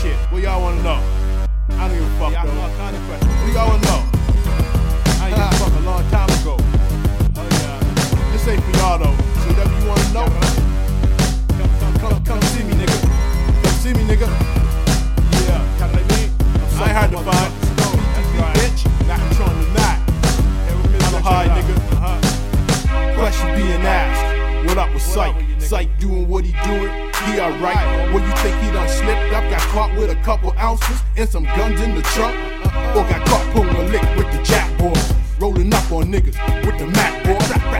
[0.00, 1.00] Shit, what y'all wanna know?
[1.70, 2.70] I don't give a fuck Yeah, though.
[2.78, 3.02] kind of.
[3.10, 4.00] What y'all wanna know?
[5.18, 6.54] I ain't give a fuck a long time ago.
[7.34, 8.30] Oh, yeah.
[8.30, 9.16] This ain't for y'all though.
[9.42, 10.26] So whatever you wanna know,
[11.58, 12.98] Come, come, come, come see me, nigga.
[13.62, 14.28] Come see me, nigga.
[15.48, 16.30] Yeah, Kinda like me.
[16.78, 17.52] I ain't hard to find.
[18.14, 18.54] That's right.
[18.54, 20.00] Bitch, not controlling the night.
[21.10, 21.74] I'm a high nigga.
[21.98, 23.14] Uh-huh.
[23.18, 24.66] Question being asked.
[24.68, 25.34] What up with Syke?
[25.34, 25.62] with you, nigga?
[25.62, 26.92] Syke doing what he doing?
[27.26, 28.12] He alright.
[28.12, 29.47] What you think he done slipped up?
[30.22, 32.36] Couple ounces and some guns in the trunk?
[32.94, 35.12] Or got caught pulling a lick with the jack boys?
[35.40, 37.38] Rolling up on niggas with the Mac boy.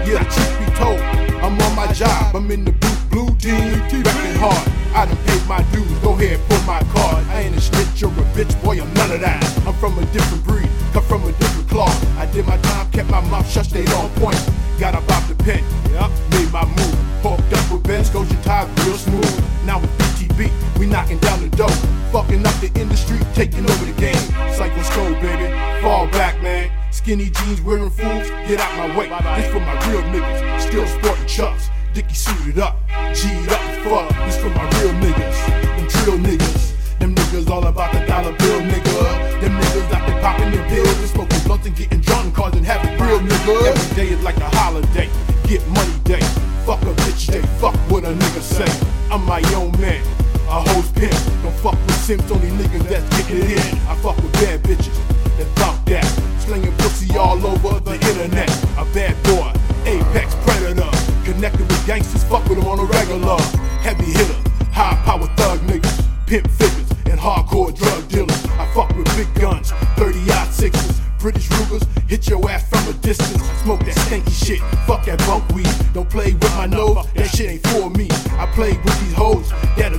[0.09, 1.01] Yeah, truth be told,
[1.45, 2.35] I'm on my job.
[2.35, 4.69] I'm in the blue, blue team, rapping hard.
[4.95, 7.27] I done paid my dues, go ahead, pull my card.
[7.29, 9.45] I ain't a snitch or a bitch, boy, I'm none of that.
[9.67, 11.99] I'm from a different breed, come from a different cloth.
[12.17, 14.39] I did my time, kept my mouth shut, stayed on point.
[14.79, 15.28] Got a up
[22.29, 24.21] Fucking up the industry, taking over the game.
[24.53, 25.49] Psycho Skull, baby.
[25.81, 26.71] Fall back, man.
[26.91, 29.09] Skinny jeans wearing fools, get out my way.
[29.09, 31.71] This for my real niggas, still sporting chucks.
[31.95, 32.77] Dickie suited up,
[33.15, 34.09] G'd up as fuck.
[34.27, 35.39] This for my real niggas,
[35.73, 36.99] them trill niggas.
[36.99, 39.41] Them niggas all about the dollar bill, nigga.
[39.41, 42.63] Them niggas out there popping their pills and smoking blunts and getting drunk and causing
[42.63, 43.69] havoc, real nigga.
[43.69, 45.09] Every day is like a holiday,
[45.45, 46.21] get money day.
[46.67, 48.87] Fuck a bitch day, fuck what a nigga say.
[49.11, 50.05] I'm my own man,
[50.47, 51.38] a host pimp.
[51.63, 53.79] Fuck with simps, only niggas that's getting it in.
[53.89, 54.95] I fuck with bad bitches
[55.39, 56.07] that bump that.
[56.39, 58.49] Slinging pussy all over the internet.
[58.79, 59.51] A bad boy,
[59.85, 60.89] apex predator.
[61.25, 63.41] Connected with gangsters, fuck with them on a regular.
[63.83, 64.39] Heavy hitter,
[64.71, 66.07] high power thug niggas.
[66.27, 68.45] Pimp figures and hardcore drug dealers.
[68.55, 71.01] I fuck with big guns, 30 odd sixes.
[71.19, 73.43] British Rugers, hit your ass from a distance.
[73.63, 75.69] Smoke that stanky shit, fuck that bunk weed.
[75.93, 78.09] Don't play with my nose, that shit ain't for me.
[78.39, 79.93] I play with these hoes that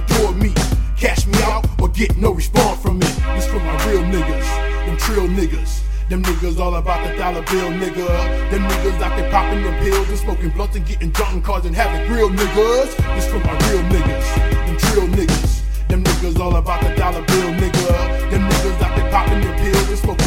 [2.10, 3.08] get no response from me.
[3.36, 5.84] This for my real niggas, them trill niggas.
[6.10, 8.08] Them niggas all about the dollar bill, nigga.
[8.50, 11.74] Them niggas out there popping them pills and smoking blunts and getting drunk and causing
[11.74, 12.10] havoc.
[12.10, 14.66] Real niggas, this for my real niggas.
[14.66, 15.88] Them trill niggas.
[15.88, 18.32] Them niggas all about the dollar bill, nigga.
[18.32, 20.19] Them niggas out there popping them pills and smoking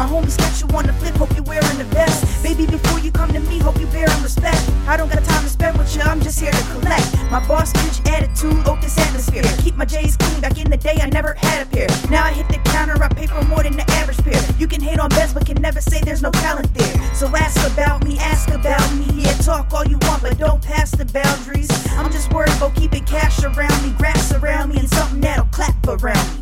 [0.00, 2.24] My homies got you on the flip, hope you're wearing the vest.
[2.42, 4.56] Baby, before you come to me, hope you bearing respect.
[4.88, 7.04] I don't got time to spend with you, I'm just here to collect.
[7.30, 9.42] My boss bitch attitude, oh this atmosphere.
[9.58, 11.86] Keep my J's clean, back in the day I never had a pair.
[12.08, 14.40] Now I hit the counter, I pay for more than the average pair.
[14.58, 17.14] You can hate on best, but can never say there's no talent there.
[17.14, 19.04] So ask about me, ask about me.
[19.20, 21.68] Yeah, talk all you want, but don't pass the boundaries.
[21.90, 25.76] I'm just worried about keeping cash around me, grass around me, and something that'll clap
[25.86, 26.40] around me.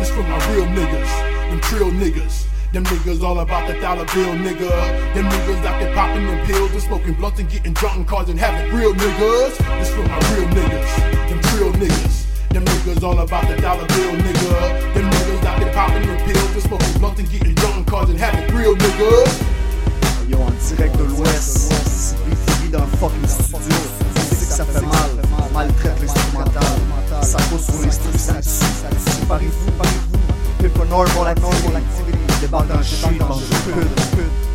[0.00, 2.53] This for my real niggas, them trill niggas.
[2.74, 4.68] Them niggas all about the dollar bill, nigga.
[5.14, 8.36] Them niggas out there popping them pills and smoking blunts and getting drunk and causing
[8.36, 8.72] havoc.
[8.72, 9.58] Real niggas.
[9.78, 10.90] This for my real niggas,
[11.28, 12.26] them trill niggas.
[12.48, 14.92] Them niggas all about the dollar bill, nigga.
[14.92, 18.18] Them niggas out there popping them pills and smoking blunts and getting drunk and causing
[18.18, 18.52] havoc.
[18.52, 19.44] Real niggas.
[20.28, 23.78] Yo, en direct de l'Ouest, BTV dans le fucking studio.
[24.16, 25.10] C'est que ça fait mal,
[25.52, 26.64] maltraite l'instrumental.
[27.22, 29.26] Ça cause sur les streets, ça tue.
[29.28, 30.14] Parez-vous, parez-vous.
[30.58, 31.54] People normal activity.
[31.76, 32.13] Débarque dans
[32.52, 34.53] le street, dans le hood.